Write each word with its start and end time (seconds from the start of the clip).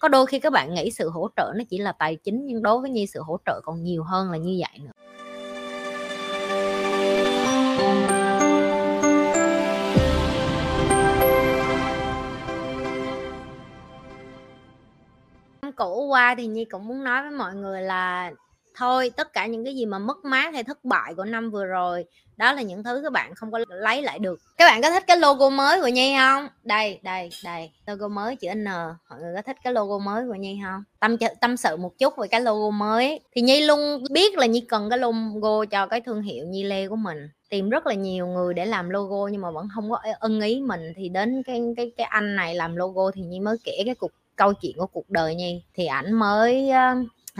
có 0.00 0.08
đôi 0.08 0.26
khi 0.26 0.38
các 0.38 0.52
bạn 0.52 0.74
nghĩ 0.74 0.90
sự 0.90 1.10
hỗ 1.10 1.28
trợ 1.36 1.52
nó 1.56 1.64
chỉ 1.70 1.78
là 1.78 1.92
tài 1.92 2.16
chính, 2.16 2.46
nhưng 2.46 2.62
đối 2.62 2.80
với 2.80 2.90
nhi 2.90 3.06
sự 3.06 3.20
hỗ 3.22 3.36
trợ 3.46 3.60
còn 3.64 3.82
nhiều 3.82 4.04
hơn 4.04 4.30
là 4.30 4.38
như 4.38 4.60
vậy 4.60 4.78
nữa. 4.78 4.90
Cũ 15.76 16.06
qua 16.08 16.34
thì 16.38 16.46
nhi 16.46 16.64
cũng 16.64 16.86
muốn 16.86 17.04
nói 17.04 17.22
với 17.22 17.30
mọi 17.30 17.54
người 17.54 17.82
là 17.82 18.30
thôi, 18.74 19.10
tất 19.16 19.32
cả 19.32 19.46
những 19.46 19.64
cái 19.64 19.74
gì 19.76 19.86
mà 19.86 19.98
mất 19.98 20.24
mát 20.24 20.54
hay 20.54 20.64
thất 20.64 20.84
bại 20.84 21.14
của 21.14 21.24
năm 21.24 21.50
vừa 21.50 21.64
rồi, 21.64 22.04
đó 22.36 22.52
là 22.52 22.62
những 22.62 22.84
thứ 22.84 23.00
các 23.02 23.12
bạn 23.12 23.34
không 23.34 23.52
có 23.52 23.58
lấy 23.68 24.02
lại 24.02 24.18
được. 24.18 24.40
Các 24.56 24.66
bạn 24.66 24.82
có 24.82 24.90
thích 24.90 25.04
cái 25.06 25.16
logo 25.16 25.50
mới 25.50 25.80
của 25.80 25.88
nhi 25.88 26.14
không? 26.18 26.48
Đây 26.62 27.00
đây 27.02 27.30
đây, 27.44 27.70
logo 27.86 28.08
mới, 28.08 28.36
chữ 28.36 28.48
n. 28.54 28.64
Mọi 28.64 29.20
người 29.20 29.34
có 29.36 29.42
thích 29.42 29.56
cái 29.64 29.72
logo 29.72 29.98
mới 29.98 30.26
của 30.28 30.34
nhi 30.34 30.60
không? 30.64 30.82
Tâm 31.00 31.16
tâm 31.40 31.56
sự 31.56 31.76
một 31.76 31.98
chút 31.98 32.14
về 32.18 32.28
cái 32.28 32.40
logo 32.40 32.70
mới. 32.70 33.20
Thì 33.32 33.42
nhi 33.42 33.60
luôn 33.60 34.04
biết 34.10 34.38
là 34.38 34.46
nhi 34.46 34.60
cần 34.60 34.90
cái 34.90 34.98
logo 34.98 35.64
cho 35.64 35.86
cái 35.86 36.00
thương 36.00 36.22
hiệu 36.22 36.46
nhi 36.46 36.62
lê 36.62 36.88
của 36.88 36.96
mình. 36.96 37.28
Tìm 37.50 37.70
rất 37.70 37.86
là 37.86 37.94
nhiều 37.94 38.26
người 38.26 38.54
để 38.54 38.66
làm 38.66 38.90
logo 38.90 39.28
nhưng 39.32 39.40
mà 39.40 39.50
vẫn 39.50 39.68
không 39.74 39.90
có 39.90 39.98
ưng 40.20 40.40
ý 40.40 40.60
mình. 40.60 40.92
Thì 40.96 41.08
đến 41.08 41.42
cái 41.46 41.62
cái 41.76 41.92
cái 41.96 42.04
anh 42.04 42.36
này 42.36 42.54
làm 42.54 42.76
logo 42.76 43.10
thì 43.10 43.22
nhi 43.22 43.40
mới 43.40 43.56
kể 43.64 43.82
cái 43.84 43.94
cuộc, 43.94 44.10
câu 44.36 44.52
chuyện 44.52 44.76
của 44.76 44.86
cuộc 44.86 45.10
đời 45.10 45.34
nhi. 45.34 45.62
Thì 45.74 45.86
ảnh 45.86 46.12
mới 46.12 46.70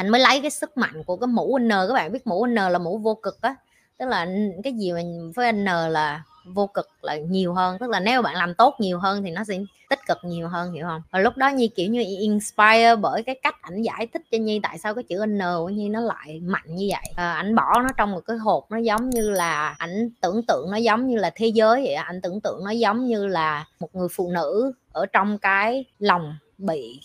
anh 0.01 0.09
mới 0.09 0.21
lấy 0.21 0.41
cái 0.41 0.51
sức 0.51 0.77
mạnh 0.77 1.03
của 1.05 1.17
cái 1.17 1.27
mũ 1.27 1.59
N 1.59 1.69
các 1.69 1.93
bạn 1.95 2.13
biết 2.13 2.27
mũ 2.27 2.47
N 2.47 2.55
là 2.55 2.79
mũ 2.79 2.99
vô 2.99 3.15
cực 3.15 3.43
á. 3.43 3.55
Tức 3.99 4.07
là 4.07 4.27
cái 4.65 4.73
gì 4.73 4.93
mà 4.93 5.01
với 5.35 5.53
N 5.53 5.65
là 5.65 6.23
vô 6.45 6.67
cực 6.67 6.89
là 7.03 7.17
nhiều 7.17 7.55
hơn 7.55 7.79
tức 7.81 7.91
là 7.91 8.01
nếu 8.01 8.23
bạn 8.23 8.37
làm 8.37 8.55
tốt 8.55 8.75
nhiều 8.79 8.99
hơn 8.99 9.23
thì 9.23 9.31
nó 9.31 9.45
sẽ 9.45 9.59
tích 9.91 9.99
cực 10.09 10.19
nhiều 10.25 10.49
hơn 10.49 10.73
hiểu 10.73 10.87
không? 10.87 11.03
Và 11.11 11.19
lúc 11.19 11.37
đó 11.37 11.49
nhi 11.49 11.69
kiểu 11.69 11.91
như 11.91 12.05
inspire 12.21 12.97
bởi 12.97 13.23
cái 13.23 13.35
cách 13.43 13.55
ảnh 13.63 13.83
giải 13.83 14.07
thích 14.13 14.23
cho 14.31 14.39
nhi 14.39 14.61
tại 14.63 14.79
sao 14.79 14.95
cái 14.95 15.05
chữ 15.05 15.27
n 15.27 15.41
của 15.59 15.69
nhi 15.69 15.89
nó 15.89 16.01
lại 16.01 16.41
mạnh 16.41 16.77
như 16.77 16.89
vậy. 16.91 17.13
À, 17.17 17.33
ảnh 17.33 17.55
bỏ 17.55 17.81
nó 17.83 17.89
trong 17.97 18.13
một 18.13 18.21
cái 18.27 18.37
hộp 18.37 18.71
nó 18.71 18.79
giống 18.79 19.11
như 19.11 19.31
là 19.31 19.75
ảnh 19.79 20.11
tưởng 20.21 20.43
tượng 20.49 20.71
nó 20.71 20.77
giống 20.77 21.07
như 21.07 21.17
là 21.17 21.31
thế 21.35 21.47
giới 21.47 21.83
vậy 21.85 21.95
ảnh 21.95 22.21
tưởng 22.21 22.41
tượng 22.41 22.65
nó 22.65 22.71
giống 22.71 23.07
như 23.07 23.27
là 23.27 23.67
một 23.81 23.95
người 23.95 24.09
phụ 24.13 24.31
nữ 24.31 24.73
ở 24.93 25.07
trong 25.07 25.39
cái 25.39 25.85
lòng 25.99 26.35
bị 26.59 27.01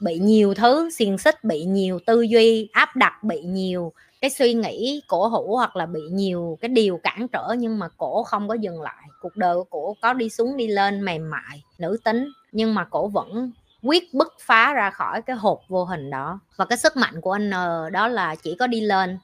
bị 0.00 0.18
nhiều 0.18 0.54
thứ, 0.54 0.90
xiềng 0.90 1.18
xích 1.18 1.44
bị 1.44 1.64
nhiều 1.64 1.98
tư 2.06 2.20
duy, 2.20 2.68
áp 2.72 2.96
đặt 2.96 3.24
bị 3.24 3.40
nhiều 3.40 3.92
cái 4.20 4.30
suy 4.30 4.54
nghĩ 4.54 5.02
cổ 5.06 5.28
hủ 5.28 5.56
hoặc 5.56 5.76
là 5.76 5.86
bị 5.86 6.00
nhiều 6.10 6.58
cái 6.60 6.68
điều 6.68 7.00
cản 7.02 7.28
trở 7.28 7.54
nhưng 7.58 7.78
mà 7.78 7.88
cổ 7.96 8.22
không 8.22 8.48
có 8.48 8.54
dừng 8.54 8.82
lại. 8.82 9.04
Cuộc 9.20 9.36
đời 9.36 9.56
của 9.56 9.64
cổ 9.70 9.96
có 10.00 10.12
đi 10.12 10.30
xuống 10.30 10.56
đi 10.56 10.66
lên 10.66 11.04
mềm 11.04 11.30
mại, 11.30 11.64
nữ 11.78 11.96
tính, 12.04 12.28
nhưng 12.52 12.74
mà 12.74 12.84
cổ 12.84 13.08
vẫn 13.08 13.52
quyết 13.82 14.14
bứt 14.14 14.34
phá 14.40 14.72
ra 14.72 14.90
khỏi 14.90 15.22
cái 15.22 15.36
hộp 15.36 15.60
vô 15.68 15.84
hình 15.84 16.10
đó. 16.10 16.40
Và 16.56 16.64
cái 16.64 16.78
sức 16.78 16.96
mạnh 16.96 17.20
của 17.20 17.32
anh 17.32 17.50
N 17.50 17.52
đó 17.92 18.08
là 18.08 18.34
chỉ 18.34 18.56
có 18.58 18.66
đi 18.66 18.80
lên. 18.80 19.18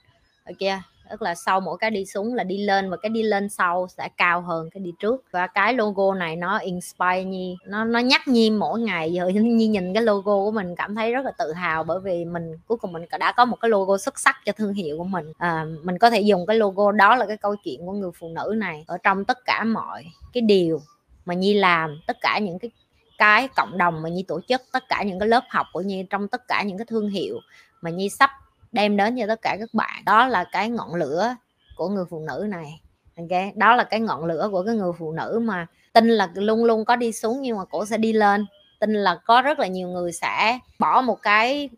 Ok 0.47 0.81
tức 1.11 1.23
là 1.23 1.35
sau 1.35 1.61
mỗi 1.61 1.79
cái 1.81 1.91
đi 1.91 2.05
xuống 2.07 2.35
là 2.35 2.45
đi 2.45 2.59
lên 2.59 2.91
và 2.91 2.97
cái 2.97 3.11
đi 3.11 3.23
lên 3.23 3.49
sau 3.49 3.89
sẽ 3.89 4.09
cao 4.17 4.41
hơn 4.41 4.71
cái 4.71 4.81
đi 4.81 4.93
trước. 4.99 5.25
Và 5.31 5.47
cái 5.47 5.75
logo 5.75 6.15
này 6.15 6.37
nó 6.37 6.59
inspire 6.59 7.25
nhi. 7.25 7.57
Nó 7.67 7.85
nó 7.85 7.99
nhắc 7.99 8.29
nhi 8.29 8.51
mỗi 8.51 8.81
ngày. 8.81 9.13
Giờ 9.13 9.27
nhi 9.35 9.67
nhìn 9.67 9.95
cái 9.95 10.03
logo 10.03 10.33
của 10.33 10.51
mình 10.51 10.77
cảm 10.77 10.95
thấy 10.95 11.13
rất 11.13 11.25
là 11.25 11.33
tự 11.39 11.53
hào 11.53 11.85
bởi 11.85 12.01
vì 12.01 12.25
mình 12.25 12.53
cuối 12.67 12.79
cùng 12.79 12.93
mình 12.93 13.05
đã 13.19 13.33
có 13.33 13.45
một 13.45 13.57
cái 13.61 13.69
logo 13.69 13.99
xuất 13.99 14.19
sắc 14.19 14.37
cho 14.45 14.53
thương 14.53 14.73
hiệu 14.75 14.99
của 14.99 15.05
mình. 15.05 15.33
À, 15.39 15.65
mình 15.83 15.99
có 15.99 16.11
thể 16.11 16.21
dùng 16.21 16.47
cái 16.47 16.57
logo 16.57 16.93
đó 16.93 17.17
là 17.17 17.27
cái 17.27 17.37
câu 17.37 17.57
chuyện 17.57 17.87
của 17.87 17.93
người 17.93 18.11
phụ 18.19 18.29
nữ 18.29 18.55
này 18.57 18.85
ở 18.87 18.99
trong 19.03 19.25
tất 19.25 19.39
cả 19.45 19.65
mọi 19.65 20.05
cái 20.33 20.41
điều 20.41 20.81
mà 21.25 21.35
nhi 21.35 21.55
làm. 21.55 22.01
Tất 22.07 22.17
cả 22.21 22.39
những 22.39 22.59
cái 22.59 22.71
cái 23.19 23.49
cộng 23.57 23.79
đồng 23.79 24.03
mà 24.03 24.09
nhi 24.09 24.25
tổ 24.29 24.41
chức 24.49 24.63
tất 24.73 24.89
cả 24.89 25.03
những 25.03 25.19
cái 25.19 25.29
lớp 25.29 25.45
học 25.49 25.67
của 25.73 25.81
nhi 25.81 26.05
trong 26.11 26.29
tất 26.29 26.49
cả 26.49 26.63
những 26.63 26.79
cái 26.79 26.85
thương 26.85 27.09
hiệu 27.09 27.41
mà 27.81 27.91
nhi 27.91 28.09
sắp 28.09 28.31
đem 28.73 28.97
đến 28.97 29.17
cho 29.19 29.27
tất 29.27 29.43
cả 29.43 29.57
các 29.61 29.69
bạn. 29.73 30.03
Đó 30.07 30.27
là 30.27 30.45
cái 30.53 30.71
ngọn 30.71 30.95
lửa 30.95 31.35
của 31.77 31.89
người 31.89 32.05
phụ 32.11 32.21
nữ 32.21 32.47
này. 32.49 32.81
Ok, 33.17 33.55
đó 33.55 33.77
là 33.77 33.85
cái 33.85 34.01
ngọn 34.01 34.25
lửa 34.25 34.49
của 34.53 34.63
cái 34.63 34.75
người 34.75 34.93
phụ 34.99 35.13
nữ 35.13 35.41
mà 35.43 35.67
tin 35.93 36.09
là 36.09 36.31
luôn 36.35 36.65
luôn 36.65 36.85
có 36.85 36.97
đi 36.97 37.13
xuống 37.13 37.43
nhưng 37.43 37.57
mà 37.57 37.65
cổ 37.65 37.87
sẽ 37.87 37.99
đi 37.99 38.13
lên. 38.13 38.47
Tin 38.81 38.93
là 38.93 39.21
có 39.27 39.43
rất 39.43 39.59
là 39.59 39.67
nhiều 39.67 39.89
người 39.89 40.13
sẽ 40.13 40.59
bỏ 40.79 41.01
một 41.01 41.23
cái 41.23 41.69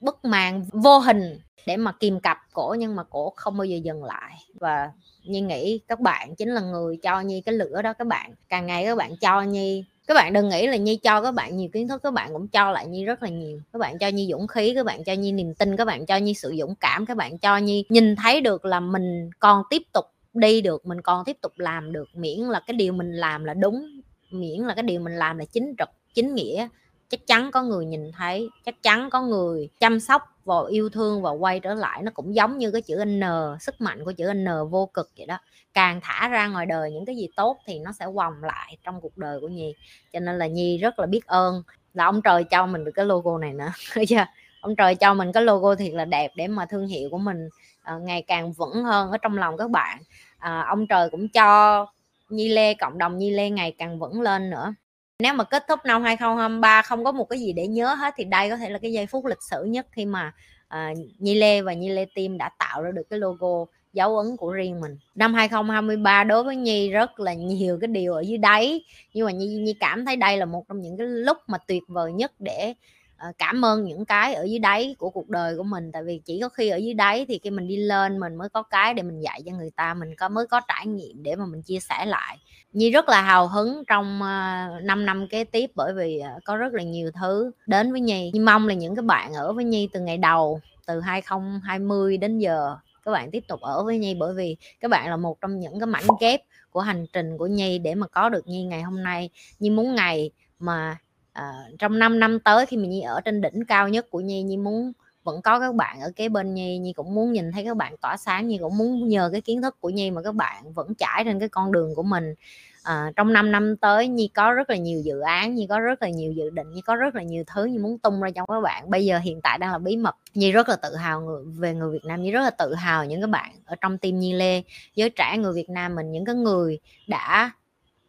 bức 0.00 0.24
màn 0.24 0.64
vô 0.72 0.98
hình 0.98 1.40
để 1.66 1.76
mà 1.76 1.92
kìm 1.92 2.20
cặp 2.20 2.38
cổ 2.52 2.76
nhưng 2.78 2.96
mà 2.96 3.04
cổ 3.04 3.32
không 3.36 3.56
bao 3.56 3.64
giờ 3.64 3.76
dừng 3.76 4.04
lại. 4.04 4.34
Và 4.60 4.90
nhi 5.22 5.40
nghĩ 5.40 5.80
các 5.88 6.00
bạn 6.00 6.34
chính 6.34 6.48
là 6.48 6.60
người 6.60 6.98
cho 7.02 7.20
nhi 7.20 7.40
cái 7.40 7.54
lửa 7.54 7.82
đó 7.82 7.92
các 7.92 8.06
bạn. 8.06 8.34
Càng 8.48 8.66
ngày 8.66 8.84
các 8.84 8.98
bạn 8.98 9.16
cho 9.16 9.42
nhi 9.42 9.84
các 10.06 10.14
bạn 10.14 10.32
đừng 10.32 10.48
nghĩ 10.48 10.66
là 10.66 10.76
nhi 10.76 10.96
cho 10.96 11.22
các 11.22 11.30
bạn 11.30 11.56
nhiều 11.56 11.68
kiến 11.72 11.88
thức, 11.88 12.02
các 12.02 12.12
bạn 12.12 12.30
cũng 12.32 12.48
cho 12.48 12.70
lại 12.70 12.86
nhi 12.86 13.04
rất 13.04 13.22
là 13.22 13.28
nhiều. 13.28 13.60
Các 13.72 13.78
bạn 13.78 13.98
cho 13.98 14.08
nhi 14.08 14.28
dũng 14.30 14.46
khí, 14.46 14.72
các 14.74 14.86
bạn 14.86 15.04
cho 15.04 15.12
nhi 15.12 15.32
niềm 15.32 15.54
tin, 15.54 15.76
các 15.76 15.84
bạn 15.84 16.06
cho 16.06 16.16
nhi 16.16 16.34
sự 16.34 16.54
dũng 16.58 16.74
cảm, 16.74 17.06
các 17.06 17.16
bạn 17.16 17.38
cho 17.38 17.56
nhi 17.56 17.84
nhìn 17.88 18.16
thấy 18.16 18.40
được 18.40 18.64
là 18.64 18.80
mình 18.80 19.30
còn 19.38 19.62
tiếp 19.70 19.82
tục 19.92 20.04
đi 20.34 20.60
được, 20.60 20.86
mình 20.86 21.00
còn 21.00 21.24
tiếp 21.24 21.36
tục 21.42 21.52
làm 21.56 21.92
được, 21.92 22.08
miễn 22.14 22.38
là 22.38 22.60
cái 22.66 22.76
điều 22.76 22.92
mình 22.92 23.12
làm 23.12 23.44
là 23.44 23.54
đúng, 23.54 23.86
miễn 24.30 24.60
là 24.60 24.74
cái 24.74 24.82
điều 24.82 25.00
mình 25.00 25.16
làm 25.16 25.38
là 25.38 25.44
chính 25.44 25.74
trực, 25.78 25.88
chính 26.14 26.34
nghĩa 26.34 26.68
chắc 27.08 27.26
chắn 27.26 27.50
có 27.50 27.62
người 27.62 27.84
nhìn 27.84 28.12
thấy 28.12 28.48
chắc 28.64 28.82
chắn 28.82 29.10
có 29.10 29.22
người 29.22 29.68
chăm 29.80 30.00
sóc 30.00 30.22
và 30.44 30.54
yêu 30.70 30.88
thương 30.88 31.22
và 31.22 31.30
quay 31.30 31.60
trở 31.60 31.74
lại. 31.74 32.02
Nó 32.02 32.10
cũng 32.14 32.34
giống 32.34 32.58
như 32.58 32.70
cái 32.70 32.82
chữ 32.82 33.04
N 33.04 33.22
sức 33.60 33.80
mạnh 33.80 34.04
của 34.04 34.12
chữ 34.12 34.32
N 34.32 34.46
vô 34.70 34.90
cực 34.94 35.10
vậy 35.16 35.26
đó. 35.26 35.38
Càng 35.74 36.00
thả 36.02 36.28
ra 36.28 36.48
ngoài 36.48 36.66
đời 36.66 36.90
những 36.90 37.04
cái 37.04 37.16
gì 37.16 37.28
tốt 37.36 37.58
thì 37.66 37.78
nó 37.78 37.92
sẽ 37.92 38.06
vòng 38.14 38.34
lại 38.42 38.76
trong 38.84 39.00
cuộc 39.00 39.18
đời 39.18 39.40
của 39.40 39.48
Nhi. 39.48 39.74
Cho 40.12 40.20
nên 40.20 40.38
là 40.38 40.46
Nhi 40.46 40.78
rất 40.78 40.98
là 40.98 41.06
biết 41.06 41.26
ơn 41.26 41.62
là 41.94 42.04
ông 42.04 42.22
trời 42.22 42.44
cho 42.44 42.66
mình 42.66 42.84
được 42.84 42.92
cái 42.94 43.04
logo 43.04 43.38
này 43.38 43.52
nữa. 43.52 43.72
Chưa 43.94 44.00
dạ, 44.08 44.26
ông 44.60 44.76
trời 44.76 44.94
cho 44.94 45.14
mình 45.14 45.32
cái 45.32 45.42
logo 45.42 45.74
thiệt 45.74 45.92
là 45.92 46.04
đẹp 46.04 46.32
để 46.36 46.48
mà 46.48 46.66
thương 46.66 46.86
hiệu 46.86 47.08
của 47.10 47.18
mình 47.18 47.48
uh, 47.94 48.02
ngày 48.02 48.22
càng 48.22 48.52
vững 48.52 48.84
hơn 48.84 49.10
ở 49.10 49.18
trong 49.18 49.38
lòng 49.38 49.56
các 49.56 49.70
bạn. 49.70 49.98
Uh, 50.36 50.66
ông 50.66 50.86
trời 50.86 51.10
cũng 51.10 51.28
cho 51.28 51.86
Nhi 52.28 52.48
Lê 52.48 52.74
cộng 52.74 52.98
đồng 52.98 53.18
Nhi 53.18 53.30
Lê 53.30 53.50
ngày 53.50 53.74
càng 53.78 53.98
vững 53.98 54.20
lên 54.20 54.50
nữa 54.50 54.74
nếu 55.18 55.34
mà 55.34 55.44
kết 55.44 55.64
thúc 55.68 55.80
năm 55.84 56.02
2023 56.02 56.82
không 56.82 57.04
có 57.04 57.12
một 57.12 57.24
cái 57.24 57.40
gì 57.40 57.52
để 57.52 57.66
nhớ 57.66 57.94
hết 57.94 58.14
thì 58.16 58.24
đây 58.24 58.50
có 58.50 58.56
thể 58.56 58.70
là 58.70 58.78
cái 58.78 58.92
giây 58.92 59.06
phút 59.06 59.24
lịch 59.26 59.42
sử 59.50 59.64
nhất 59.64 59.86
khi 59.92 60.04
mà 60.04 60.32
uh, 60.74 60.98
Nhi 61.18 61.34
Lê 61.34 61.62
và 61.62 61.72
Nhi 61.72 61.88
Lê 61.88 62.06
Team 62.14 62.38
đã 62.38 62.50
tạo 62.58 62.82
ra 62.82 62.90
được 62.90 63.10
cái 63.10 63.18
logo 63.18 63.64
dấu 63.92 64.18
ấn 64.18 64.36
của 64.36 64.52
riêng 64.52 64.80
mình. 64.80 64.98
Năm 65.14 65.34
2023 65.34 66.24
đối 66.24 66.44
với 66.44 66.56
Nhi 66.56 66.90
rất 66.90 67.20
là 67.20 67.34
nhiều 67.34 67.78
cái 67.80 67.88
điều 67.88 68.14
ở 68.14 68.20
dưới 68.20 68.38
đáy 68.38 68.84
nhưng 69.14 69.26
mà 69.26 69.32
Nhi 69.32 69.46
Nhi 69.46 69.74
cảm 69.80 70.04
thấy 70.04 70.16
đây 70.16 70.36
là 70.36 70.44
một 70.44 70.64
trong 70.68 70.80
những 70.80 70.96
cái 70.96 71.06
lúc 71.06 71.38
mà 71.46 71.58
tuyệt 71.58 71.82
vời 71.88 72.12
nhất 72.12 72.32
để 72.38 72.74
Ờ, 73.18 73.32
cảm 73.38 73.64
ơn 73.64 73.84
những 73.84 74.04
cái 74.04 74.34
ở 74.34 74.44
dưới 74.44 74.58
đáy 74.58 74.94
của 74.98 75.10
cuộc 75.10 75.28
đời 75.28 75.56
của 75.56 75.62
mình. 75.62 75.92
Tại 75.92 76.02
vì 76.02 76.20
chỉ 76.24 76.40
có 76.42 76.48
khi 76.48 76.68
ở 76.68 76.76
dưới 76.76 76.94
đáy 76.94 77.26
thì 77.28 77.40
khi 77.42 77.50
mình 77.50 77.68
đi 77.68 77.76
lên 77.76 78.20
mình 78.20 78.36
mới 78.36 78.48
có 78.48 78.62
cái 78.62 78.94
để 78.94 79.02
mình 79.02 79.20
dạy 79.20 79.42
cho 79.46 79.52
người 79.52 79.70
ta, 79.76 79.94
mình 79.94 80.14
có, 80.14 80.28
mới 80.28 80.46
có 80.46 80.60
trải 80.68 80.86
nghiệm 80.86 81.22
để 81.22 81.36
mà 81.36 81.46
mình 81.46 81.62
chia 81.62 81.78
sẻ 81.80 82.06
lại. 82.06 82.38
Nhi 82.72 82.90
rất 82.90 83.08
là 83.08 83.22
hào 83.22 83.48
hứng 83.48 83.82
trong 83.86 84.22
ờ, 84.22 84.68
5 84.82 85.06
năm 85.06 85.28
kế 85.28 85.44
tiếp 85.44 85.70
bởi 85.74 85.92
vì 85.94 86.18
ờ, 86.18 86.30
có 86.44 86.56
rất 86.56 86.72
là 86.74 86.82
nhiều 86.82 87.10
thứ 87.20 87.50
đến 87.66 87.92
với 87.92 88.00
Nhi. 88.00 88.30
Nhi 88.34 88.40
mong 88.40 88.68
là 88.68 88.74
những 88.74 88.96
cái 88.96 89.02
bạn 89.02 89.34
ở 89.34 89.52
với 89.52 89.64
Nhi 89.64 89.88
từ 89.92 90.00
ngày 90.00 90.16
đầu, 90.18 90.60
từ 90.86 91.00
2020 91.00 92.16
đến 92.16 92.38
giờ, 92.38 92.76
các 93.04 93.10
bạn 93.12 93.30
tiếp 93.30 93.44
tục 93.48 93.60
ở 93.60 93.84
với 93.84 93.98
Nhi 93.98 94.14
bởi 94.14 94.34
vì 94.34 94.56
các 94.80 94.90
bạn 94.90 95.10
là 95.10 95.16
một 95.16 95.40
trong 95.40 95.60
những 95.60 95.80
cái 95.80 95.86
mảnh 95.86 96.06
ghép 96.20 96.40
của 96.70 96.80
hành 96.80 97.06
trình 97.12 97.38
của 97.38 97.46
Nhi 97.46 97.78
để 97.78 97.94
mà 97.94 98.06
có 98.06 98.28
được 98.28 98.48
Nhi 98.48 98.64
ngày 98.64 98.82
hôm 98.82 99.02
nay. 99.02 99.30
Nhi 99.58 99.70
muốn 99.70 99.94
ngày 99.94 100.30
mà 100.58 100.98
à, 101.36 101.52
trong 101.78 101.98
5 101.98 102.20
năm 102.20 102.40
tới 102.40 102.66
khi 102.66 102.76
mà 102.76 102.86
nhi 102.86 103.00
ở 103.00 103.20
trên 103.20 103.40
đỉnh 103.40 103.64
cao 103.68 103.88
nhất 103.88 104.06
của 104.10 104.20
nhi 104.20 104.42
nhi 104.42 104.56
muốn 104.56 104.92
vẫn 105.24 105.42
có 105.42 105.60
các 105.60 105.74
bạn 105.74 106.00
ở 106.00 106.12
kế 106.16 106.28
bên 106.28 106.54
nhi 106.54 106.78
nhi 106.78 106.92
cũng 106.92 107.14
muốn 107.14 107.32
nhìn 107.32 107.52
thấy 107.52 107.64
các 107.64 107.76
bạn 107.76 107.96
tỏa 107.96 108.16
sáng 108.16 108.48
nhi 108.48 108.58
cũng 108.58 108.78
muốn 108.78 109.08
nhờ 109.08 109.28
cái 109.32 109.40
kiến 109.40 109.62
thức 109.62 109.80
của 109.80 109.90
nhi 109.90 110.10
mà 110.10 110.22
các 110.22 110.34
bạn 110.34 110.72
vẫn 110.72 110.94
trải 110.94 111.24
trên 111.24 111.38
cái 111.38 111.48
con 111.48 111.72
đường 111.72 111.94
của 111.94 112.02
mình. 112.02 112.34
À, 112.82 113.12
trong 113.16 113.32
5 113.32 113.52
năm 113.52 113.76
tới 113.76 114.08
nhi 114.08 114.30
có 114.34 114.52
rất 114.52 114.70
là 114.70 114.76
nhiều 114.76 115.00
dự 115.04 115.20
án 115.20 115.54
nhi 115.54 115.66
có 115.68 115.80
rất 115.80 116.02
là 116.02 116.08
nhiều 116.08 116.32
dự 116.32 116.50
định 116.50 116.72
nhi 116.72 116.80
có 116.80 116.96
rất 116.96 117.14
là 117.14 117.22
nhiều 117.22 117.44
thứ 117.54 117.64
nhi 117.64 117.78
muốn 117.78 117.98
tung 117.98 118.20
ra 118.20 118.30
cho 118.34 118.46
các 118.46 118.60
bạn. 118.60 118.90
Bây 118.90 119.04
giờ 119.04 119.18
hiện 119.18 119.40
tại 119.42 119.58
đang 119.58 119.72
là 119.72 119.78
bí 119.78 119.96
mật. 119.96 120.16
Nhi 120.34 120.52
rất 120.52 120.68
là 120.68 120.76
tự 120.76 120.96
hào 120.96 121.20
người, 121.20 121.44
về 121.58 121.74
người 121.74 121.92
việt 121.92 122.04
nam 122.04 122.22
nhi 122.22 122.30
rất 122.30 122.40
là 122.40 122.50
tự 122.50 122.74
hào 122.74 123.04
những 123.04 123.20
các 123.20 123.30
bạn 123.30 123.50
ở 123.64 123.76
trong 123.80 123.98
team 123.98 124.18
nhi 124.18 124.32
lê. 124.32 124.62
Giới 124.94 125.10
trẻ 125.10 125.38
người 125.38 125.52
việt 125.52 125.70
nam 125.70 125.94
mình 125.94 126.12
những 126.12 126.24
cái 126.24 126.34
người 126.34 126.78
đã 127.06 127.50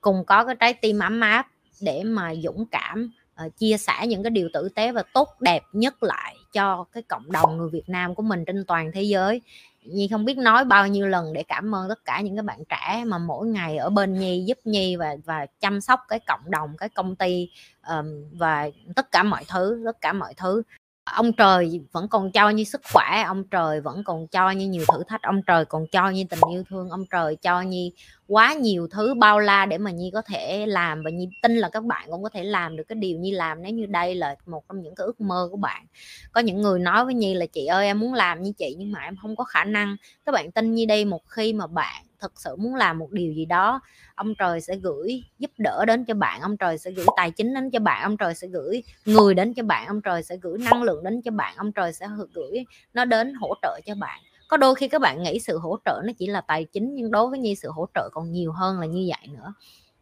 cùng 0.02 0.26
có 0.26 0.46
cái 0.46 0.56
trái 0.56 0.74
tim 0.74 1.00
ấm 1.00 1.22
áp 1.22 1.48
để 1.82 2.04
mà 2.04 2.36
dũng 2.36 2.66
cảm 2.72 3.12
uh, 3.46 3.58
chia 3.58 3.78
sẻ 3.78 4.08
những 4.08 4.24
cái 4.24 4.30
điều 4.30 4.50
tử 4.54 4.70
tế 4.76 4.92
và 4.92 5.04
tốt 5.14 5.30
đẹp 5.40 5.64
nhất 5.74 6.04
lại 6.04 6.36
cho 6.54 6.86
cái 6.92 7.04
cộng 7.04 7.32
đồng 7.32 7.58
người 7.58 7.70
Việt 7.70 7.90
Nam 7.90 8.16
của 8.16 8.24
mình 8.24 8.46
trên 8.46 8.66
toàn 8.66 8.92
thế 8.94 9.02
giới. 9.04 9.42
Nhi 9.84 10.08
không 10.08 10.26
biết 10.26 10.38
nói 10.38 10.66
bao 10.66 10.88
nhiêu 10.88 11.08
lần 11.08 11.34
để 11.34 11.44
cảm 11.44 11.76
ơn 11.76 11.90
tất 11.90 12.06
cả 12.06 12.22
những 12.22 12.36
cái 12.36 12.44
bạn 12.44 12.60
trẻ 12.70 13.04
mà 13.08 13.18
mỗi 13.18 13.48
ngày 13.48 13.78
ở 13.78 13.90
bên 13.90 14.14
Nhi 14.14 14.44
giúp 14.48 14.58
Nhi 14.64 14.96
và 14.96 15.16
và 15.26 15.46
chăm 15.60 15.82
sóc 15.82 16.00
cái 16.08 16.20
cộng 16.28 16.52
đồng 16.52 16.78
cái 16.78 16.90
công 16.90 17.16
ty 17.16 17.50
um, 17.88 18.06
và 18.38 18.70
tất 18.96 19.12
cả 19.12 19.24
mọi 19.24 19.44
thứ 19.48 19.82
tất 19.86 20.02
cả 20.02 20.14
mọi 20.14 20.34
thứ. 20.34 20.64
Ông 21.04 21.34
trời 21.34 21.82
vẫn 21.92 22.08
còn 22.08 22.32
cho 22.32 22.50
như 22.50 22.64
sức 22.64 22.82
khỏe 22.94 23.24
ông 23.28 23.44
trời 23.44 23.82
vẫn 23.82 24.04
còn 24.04 24.28
cho 24.28 24.52
như 24.52 24.68
nhiều 24.68 24.84
thử 24.94 25.04
thách 25.08 25.22
ông 25.22 25.42
trời 25.42 25.66
còn 25.66 25.88
cho 25.88 26.10
như 26.10 26.24
tình 26.30 26.40
yêu 26.52 26.64
thương 26.70 26.90
ông 26.90 27.06
trời 27.06 27.36
cho 27.36 27.62
như 27.62 27.90
quá 28.28 28.54
nhiều 28.54 28.88
thứ 28.92 29.14
bao 29.14 29.40
la 29.40 29.66
để 29.66 29.78
mà 29.78 29.92
nhi 29.92 30.12
có 30.14 30.22
thể 30.22 30.66
làm 30.66 31.04
và 31.04 31.10
nhi 31.10 31.30
tin 31.42 31.56
là 31.58 31.70
các 31.70 31.84
bạn 31.84 32.08
cũng 32.12 32.24
có 32.24 32.30
thể 32.30 32.44
làm 32.44 32.76
được 32.76 32.84
cái 32.88 32.96
điều 32.96 33.18
nhi 33.18 33.32
làm. 33.32 33.64
Nếu 33.64 33.72
như 33.72 33.86
đây 33.86 34.16
là 34.16 34.36
một 34.46 34.64
trong 34.70 34.82
những 34.82 34.96
cái 34.96 35.06
ước 35.06 35.22
mơ 35.22 35.48
của 35.52 35.58
bạn. 35.58 35.86
Có 36.32 36.42
những 36.42 36.62
người 36.62 36.80
nói 36.80 37.06
với 37.06 37.14
nhi 37.14 37.34
là, 37.34 37.46
chị 37.46 37.66
ơi, 37.66 37.86
em 37.86 38.00
muốn 38.00 38.14
làm 38.14 38.42
như 38.44 38.52
chị 38.58 38.76
nhưng 38.78 38.92
mà 38.92 39.00
em 39.00 39.16
không 39.22 39.36
có 39.36 39.44
khả 39.44 39.64
năng. 39.64 39.96
Các 40.26 40.32
bạn 40.32 40.52
tin 40.52 40.76
nhi 40.76 40.86
đây 40.86 41.06
một 41.06 41.22
khi 41.28 41.54
mà 41.54 41.68
bạn 41.68 42.04
thật 42.20 42.32
sự 42.36 42.56
muốn 42.56 42.76
làm 42.76 42.98
một 42.98 43.12
điều 43.12 43.34
gì 43.34 43.46
đó, 43.46 43.82
ông 44.16 44.36
trời 44.36 44.62
sẽ 44.62 44.76
gửi 44.76 45.24
giúp 45.40 45.52
đỡ 45.58 45.86
đến 45.88 46.06
cho 46.06 46.14
bạn, 46.14 46.42
ông 46.42 46.58
trời 46.58 46.78
sẽ 46.78 46.92
gửi 46.92 47.06
tài 47.18 47.32
chính 47.32 47.54
đến 47.54 47.72
cho 47.72 47.80
bạn, 47.80 48.04
ông 48.04 48.18
trời 48.18 48.36
sẽ 48.36 48.48
gửi 48.48 48.84
người 49.06 49.34
đến 49.34 49.54
cho 49.54 49.64
bạn, 49.64 49.88
ông 49.88 50.02
trời 50.02 50.24
sẽ 50.24 50.38
gửi 50.42 50.58
năng 50.72 50.84
lượng 50.84 51.04
đến 51.04 51.22
cho 51.22 51.32
bạn, 51.32 51.54
ông 51.58 51.72
trời 51.72 51.94
sẽ 51.94 52.08
gửi 52.34 52.66
nó 52.94 53.06
đến 53.06 53.34
hỗ 53.34 53.54
trợ 53.62 53.80
cho 53.86 53.96
bạn 53.96 54.20
có 54.48 54.58
đôi 54.58 54.76
khi 54.76 54.88
các 54.88 55.02
bạn 55.02 55.24
nghĩ 55.24 55.40
sự 55.40 55.58
hỗ 55.58 55.78
trợ 55.86 56.02
nó 56.06 56.14
chỉ 56.18 56.28
là 56.28 56.42
tài 56.42 56.64
chính, 56.64 56.96
nhưng 56.96 57.12
đối 57.12 57.28
với 57.30 57.40
nhi 57.40 57.56
sự 57.56 57.70
hỗ 57.72 57.86
trợ 57.96 58.10
còn 58.14 58.32
nhiều 58.32 58.52
hơn 58.52 58.80
là 58.80 58.86
như 58.86 59.10
vậy 59.10 59.28
nữa. 59.34 59.54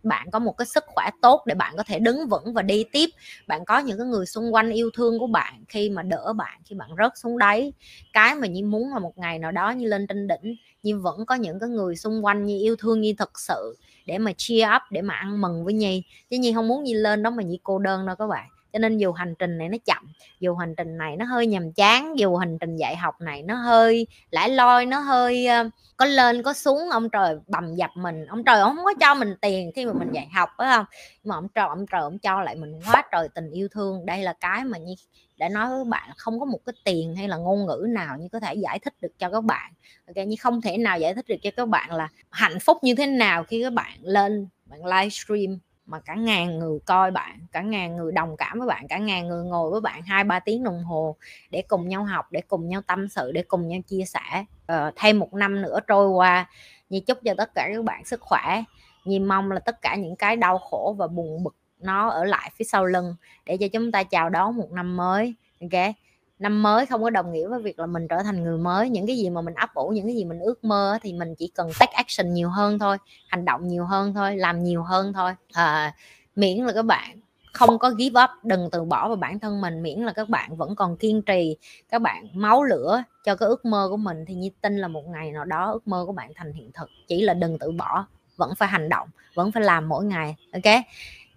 Bạn 0.03 0.31
có 0.31 0.39
một 0.39 0.57
cái 0.57 0.65
sức 0.65 0.83
khỏe 0.87 1.09
tốt 1.21 1.43
để 1.45 1.55
bạn 1.55 1.73
có 1.77 1.83
thể 1.87 1.99
đứng 1.99 2.27
vững 2.27 2.53
và 2.53 2.61
đi 2.61 2.85
tiếp. 2.91 3.09
Bạn 3.47 3.65
có 3.65 3.79
những 3.79 3.97
cái 3.97 4.07
người 4.07 4.25
xung 4.25 4.53
quanh 4.53 4.69
yêu 4.69 4.89
thương 4.93 5.19
của 5.19 5.27
bạn 5.27 5.63
khi 5.67 5.89
mà 5.89 6.03
đỡ 6.03 6.33
bạn, 6.33 6.61
khi 6.65 6.75
bạn 6.75 6.89
rớt 6.97 7.11
xuống 7.15 7.37
đáy. 7.37 7.73
Cái 8.13 8.35
mà 8.35 8.47
nhi 8.47 8.63
muốn 8.63 8.93
là 8.93 8.99
một 8.99 9.17
ngày 9.17 9.39
nào 9.39 9.51
đó 9.51 9.69
như 9.71 9.87
lên 9.87 10.07
trên 10.07 10.27
đỉnh 10.27 10.55
nhưng 10.83 11.01
vẫn 11.01 11.25
có 11.25 11.35
những 11.35 11.59
cái 11.59 11.69
người 11.69 11.95
xung 11.95 12.25
quanh 12.25 12.45
như 12.45 12.59
yêu 12.59 12.75
thương 12.75 13.01
như 13.01 13.13
thật 13.17 13.39
sự 13.39 13.77
để 14.05 14.17
mà 14.17 14.31
cheer 14.37 14.69
up, 14.75 14.81
để 14.91 15.01
mà 15.01 15.13
ăn 15.13 15.41
mừng 15.41 15.65
với 15.65 15.73
nhi. 15.73 16.03
Chứ 16.29 16.37
nhi 16.37 16.53
không 16.53 16.67
muốn 16.67 16.83
nhi 16.83 16.93
lên 16.93 17.23
đó 17.23 17.29
mà 17.29 17.43
nhi 17.43 17.59
cô 17.63 17.79
đơn 17.79 18.05
đâu 18.05 18.15
các 18.15 18.27
bạn 18.27 18.49
cho 18.75 18.79
nên 18.79 18.97
dù 18.97 19.11
hành 19.11 19.35
trình 19.39 19.57
này 19.57 19.69
nó 19.69 19.77
chậm, 19.85 20.11
dù 20.39 20.55
hành 20.55 20.75
trình 20.75 20.97
này 20.97 21.17
nó 21.17 21.25
hơi 21.25 21.47
nhàm 21.47 21.73
chán, 21.73 22.19
dù 22.19 22.35
hành 22.35 22.57
trình 22.59 22.77
dạy 22.77 22.95
học 22.95 23.21
này 23.21 23.43
nó 23.43 23.55
hơi 23.55 24.07
lãi 24.31 24.49
loi, 24.49 24.85
nó 24.85 24.99
hơi 24.99 25.47
ờ, 25.47 25.69
có 25.97 26.05
lên, 26.05 26.43
có 26.43 26.53
xuống, 26.53 26.89
ông 26.91 27.09
trời 27.09 27.37
bầm 27.47 27.75
dập 27.75 27.91
mình, 27.95 28.25
ông 28.25 28.43
trời 28.43 28.61
không 28.61 28.77
có 28.85 28.93
cho 28.99 29.15
mình 29.15 29.35
tiền 29.41 29.71
khi 29.75 29.85
mà 29.85 29.93
mình 29.93 30.11
dạy 30.11 30.27
học, 30.33 30.49
phải 30.57 30.67
không? 30.75 30.85
Nhưng 31.23 31.29
mà 31.29 31.35
ông 31.35 31.47
trời 31.55 31.67
ông 31.67 31.85
trời 31.91 32.01
ông 32.01 32.19
cho 32.19 32.41
lại 32.41 32.55
mình 32.55 32.79
quá 32.91 33.03
trời 33.11 33.29
tình 33.35 33.51
yêu 33.51 33.67
thương. 33.71 34.05
Đây 34.05 34.23
là 34.23 34.33
cái 34.33 34.63
mà 34.63 34.77
như 34.77 34.93
để 35.37 35.49
nói 35.49 35.69
với 35.69 35.83
bạn 35.83 36.09
không 36.17 36.39
có 36.39 36.45
một 36.45 36.59
cái 36.65 36.73
tiền 36.85 37.15
hay 37.15 37.27
là 37.27 37.37
ngôn 37.37 37.65
ngữ 37.65 37.85
nào 37.89 38.17
như 38.17 38.27
có 38.31 38.39
thể 38.39 38.53
giải 38.53 38.79
thích 38.79 38.93
được 39.01 39.19
cho 39.19 39.29
các 39.29 39.43
bạn. 39.43 39.73
Ok, 40.07 40.27
như 40.27 40.35
không 40.39 40.61
thể 40.61 40.77
nào 40.77 40.99
giải 40.99 41.13
thích 41.13 41.27
được 41.27 41.37
cho 41.43 41.51
các 41.57 41.69
bạn 41.69 41.91
là 41.91 42.09
hạnh 42.29 42.59
phúc 42.59 42.77
như 42.81 42.95
thế 42.95 43.05
nào 43.05 43.43
khi 43.43 43.63
các 43.63 43.73
bạn 43.73 43.99
lên, 44.01 44.47
bạn 44.65 44.85
livestream 44.85 45.59
mà 45.85 45.99
cả 45.99 46.15
ngàn 46.15 46.59
người 46.59 46.79
coi 46.85 47.11
bạn 47.11 47.39
cả 47.51 47.61
ngàn 47.61 47.97
người 47.97 48.11
đồng 48.11 48.37
cảm 48.37 48.59
với 48.59 48.67
bạn 48.67 48.87
cả 48.87 48.97
ngàn 48.97 49.27
người 49.27 49.43
ngồi 49.43 49.71
với 49.71 49.81
bạn 49.81 50.01
hai 50.01 50.23
ba 50.23 50.39
tiếng 50.39 50.63
đồng 50.63 50.83
hồ 50.83 51.15
để 51.49 51.63
cùng 51.67 51.87
nhau 51.87 52.03
học 52.03 52.25
để 52.31 52.41
cùng 52.47 52.67
nhau 52.67 52.81
tâm 52.87 53.07
sự 53.09 53.31
để 53.31 53.43
cùng 53.47 53.67
nhau 53.67 53.79
chia 53.87 54.03
sẻ. 54.05 54.45
Ờ, 54.65 54.91
thêm 54.95 55.19
một 55.19 55.33
năm 55.33 55.61
nữa 55.61 55.79
trôi 55.87 56.07
qua 56.09 56.49
như 56.89 56.99
chúc 56.99 57.17
cho 57.25 57.33
tất 57.37 57.55
cả 57.55 57.69
các 57.73 57.83
bạn 57.83 58.05
sức 58.05 58.21
khỏe. 58.21 58.63
Như 59.05 59.19
mong 59.19 59.51
là 59.51 59.59
tất 59.59 59.81
cả 59.81 59.95
những 59.95 60.15
cái 60.15 60.35
đau 60.35 60.57
khổ 60.57 60.95
và 60.97 61.07
buồn 61.07 61.43
bực 61.43 61.55
nó 61.79 62.09
ở 62.09 62.23
lại 62.23 62.51
phía 62.55 62.65
sau 62.65 62.85
lưng 62.85 63.15
để 63.45 63.57
cho 63.57 63.67
chúng 63.73 63.91
ta 63.91 64.03
chào 64.03 64.29
đón 64.29 64.55
một 64.55 64.71
năm 64.71 64.97
mới 64.97 65.35
ok? 65.61 65.95
Năm 66.39 66.63
mới 66.63 66.85
không 66.85 67.03
có 67.03 67.09
đồng 67.09 67.33
nghĩa 67.33 67.47
với 67.47 67.61
việc 67.61 67.79
là 67.79 67.85
mình 67.85 68.07
trở 68.07 68.23
thành 68.23 68.43
người 68.43 68.57
mới. 68.57 68.89
Những 68.89 69.07
cái 69.07 69.17
gì 69.17 69.29
mà 69.29 69.41
mình 69.41 69.53
ấp 69.53 69.73
ủ 69.73 69.89
những 69.89 70.05
cái 70.05 70.15
gì 70.15 70.25
mình 70.25 70.39
ước 70.39 70.63
mơ 70.63 70.99
thì 71.01 71.13
mình 71.13 71.35
chỉ 71.35 71.51
cần 71.55 71.69
take 71.79 71.93
action 71.93 72.33
nhiều 72.33 72.49
hơn 72.49 72.79
thôi 72.79 72.97
hành 73.27 73.45
động 73.45 73.67
nhiều 73.67 73.85
hơn 73.85 74.13
thôi 74.13 74.37
làm 74.37 74.63
nhiều 74.63 74.83
hơn 74.83 75.13
thôi. 75.13 75.31
À, 75.53 75.95
miễn 76.35 76.57
là 76.57 76.73
các 76.73 76.85
bạn 76.85 77.19
không 77.53 77.79
có 77.79 77.91
give 77.91 78.23
up 78.23 78.29
đừng 78.43 78.69
từ 78.71 78.83
bỏ 78.83 79.07
vào 79.07 79.15
bản 79.15 79.39
thân 79.39 79.61
mình. 79.61 79.83
Miễn 79.83 79.99
là 79.99 80.13
các 80.13 80.29
bạn 80.29 80.55
vẫn 80.55 80.75
còn 80.75 80.97
kiên 80.97 81.21
trì 81.21 81.57
các 81.89 82.01
bạn 82.01 82.27
máu 82.33 82.63
lửa 82.63 83.03
cho 83.25 83.35
cái 83.35 83.49
ước 83.49 83.65
mơ 83.65 83.87
của 83.89 83.97
mình 83.97 84.25
thì 84.25 84.33
như 84.33 84.49
tin 84.61 84.77
là 84.77 84.87
một 84.87 85.03
ngày 85.07 85.31
nào 85.31 85.45
đó 85.45 85.71
ước 85.71 85.87
mơ 85.87 86.03
của 86.05 86.13
bạn 86.13 86.31
thành 86.35 86.53
hiện 86.53 86.71
thực. 86.73 86.89
Chỉ 87.07 87.21
là 87.21 87.33
đừng 87.33 87.59
từ 87.59 87.71
bỏ 87.71 88.05
vẫn 88.37 88.55
phải 88.55 88.69
hành 88.69 88.89
động 88.89 89.07
vẫn 89.35 89.51
phải 89.51 89.63
làm 89.63 89.89
mỗi 89.89 90.05
ngày 90.05 90.35
ok? 90.53 90.73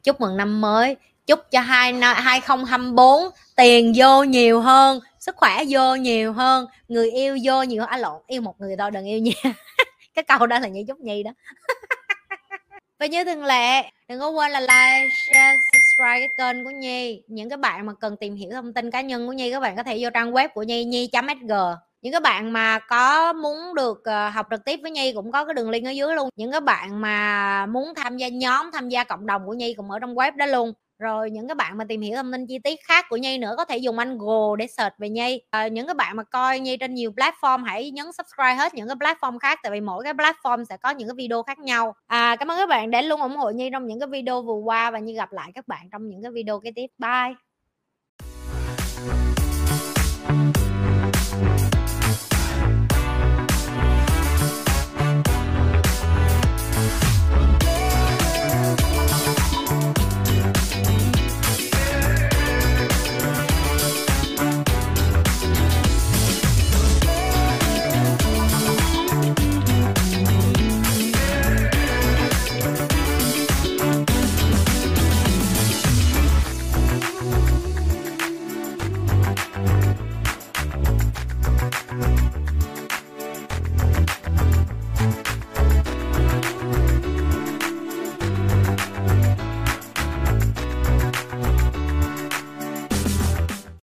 Chúc 0.03 0.21
mừng 0.21 0.37
năm 0.37 0.61
mới 0.61 0.97
chúc 1.29 1.51
cho 1.51 1.61
hai 1.61 1.93
2024 1.93 3.23
tiền 3.57 3.93
vô 3.97 4.23
nhiều 4.23 4.61
hơn, 4.61 5.01
sức 5.19 5.37
khỏe 5.37 5.63
vô 5.69 5.95
nhiều 5.95 6.33
hơn, 6.33 6.67
người 6.89 7.11
yêu 7.11 7.39
vô 7.45 7.63
nhiều 7.63 7.83
hơn. 7.83 7.91
À 7.91 7.97
lộn 7.97 8.23
yêu 8.27 8.41
một 8.41 8.61
người 8.61 8.77
thôi, 8.77 8.91
đừng 8.91 9.07
yêu 9.07 9.19
nhiều 9.19 9.35
cái 10.15 10.25
câu 10.25 10.47
đó 10.47 10.59
là 10.59 10.69
như 10.69 10.85
chúc 10.89 10.99
nhi 11.01 11.23
đó. 11.23 11.31
Và 12.99 13.07
như 13.07 13.25
thường 13.25 13.45
lệ, 13.45 13.83
đừng 14.09 14.21
có 14.21 14.29
quên 14.29 14.53
là 14.53 14.61
like, 14.61 15.09
share, 15.27 15.57
subscribe 15.73 16.29
cái 16.29 16.29
kênh 16.37 16.65
của 16.65 16.71
nhi. 16.71 17.23
Những 17.29 17.49
cái 17.49 17.57
bạn 17.57 17.87
mà 17.87 17.93
cần 18.01 18.17
tìm 18.17 18.37
hiểu 18.37 18.51
thông 18.53 18.73
tin 18.73 18.91
cá 18.91 19.01
nhân 19.01 19.27
của 19.27 19.33
nhi, 19.33 19.51
các 19.51 19.61
bạn 19.61 19.77
có 19.77 19.83
thể 19.83 19.99
vô 20.01 20.11
trang 20.15 20.33
web 20.33 20.49
của 20.49 20.63
nhi 20.63 20.85
nhi.sg 20.85 21.53
những 22.03 22.13
các 22.13 22.23
bạn 22.23 22.53
mà 22.53 22.79
có 22.79 23.33
muốn 23.33 23.75
được 23.75 24.05
ờ, 24.05 24.29
học 24.29 24.47
trực 24.51 24.65
tiếp 24.65 24.81
với 24.83 24.91
nhi 24.91 25.13
cũng 25.13 25.33
có 25.33 25.45
cái 25.45 25.55
đường 25.55 25.71
link 25.71 25.87
ở 25.87 25.91
dưới 25.91 26.15
luôn. 26.15 26.29
Những 26.37 26.53
các 26.53 26.63
bạn 26.63 27.01
mà 27.01 27.67
muốn 27.67 27.95
tham 27.97 28.17
gia 28.17 28.29
nhóm, 28.29 28.71
tham 28.73 28.89
gia 28.89 29.05
cộng 29.05 29.27
đồng 29.27 29.47
của 29.47 29.55
nhi 29.55 29.75
cũng 29.75 29.91
ở 29.91 29.99
trong 29.99 30.15
web 30.15 30.37
đó 30.37 30.47
luôn 30.47 30.73
rồi 30.99 31.31
những 31.31 31.49
các 31.49 31.57
bạn 31.57 31.79
mà 31.79 31.85
tìm 31.89 32.01
hiểu 32.01 32.17
thông 32.17 32.33
tin 32.33 32.47
chi 32.47 32.59
tiết 32.59 32.81
khác 32.85 33.07
của 33.09 33.17
Nhi 33.17 33.39
nữa 33.39 33.55
có 33.57 33.65
thể 33.65 33.77
dùng 33.77 33.99
anh 33.99 34.09
Angle 34.09 34.57
để 34.59 34.67
search 34.67 34.99
về 34.99 35.09
Nhi. 35.09 35.43
À, 35.51 35.69
những 35.69 35.87
các 35.87 35.97
bạn 35.97 36.17
mà 36.17 36.23
coi 36.23 36.61
Nhi 36.61 36.77
trên 36.77 36.95
nhiều 36.95 37.11
platform 37.11 37.65
hãy 37.65 37.91
nhấn 37.91 38.07
subscribe 38.13 38.55
hết 38.55 38.75
những 38.75 38.89
cái 38.89 38.97
platform 38.97 39.39
khác 39.39 39.59
tại 39.63 39.73
vì 39.73 39.81
mỗi 39.81 40.05
cái 40.05 40.15
platform 40.15 40.65
sẽ 40.65 40.77
có 40.77 40.91
những 40.91 41.09
cái 41.09 41.15
video 41.15 41.43
khác 41.43 41.59
nhau. 41.59 41.95
À, 42.07 42.37
cảm 42.37 42.51
ơn 42.51 42.59
các 42.59 42.69
bạn 42.69 42.91
đã 42.91 43.03
luôn 43.03 43.21
ủng 43.21 43.37
hộ 43.37 43.51
Nhi 43.51 43.71
trong 43.73 43.87
những 43.87 44.01
cái 44.01 44.07
video 44.07 44.43
vừa 44.43 44.55
qua 44.65 44.91
và 44.91 44.99
Nhi 44.99 45.15
gặp 45.15 45.33
lại 45.33 45.51
các 45.55 45.69
bạn 45.69 45.89
trong 45.93 46.09
những 46.09 46.23
cái 46.23 46.33
video 46.33 46.61
kế 46.61 46.73
tiếp. 46.75 46.87
Bye! 46.99 47.35